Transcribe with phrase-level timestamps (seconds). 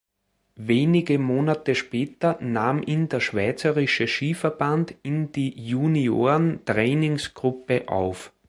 [0.55, 8.31] Wenige Monate später nahm ihn der Schweizerische Skiverband in die Junioren-Trainingsgruppe auf.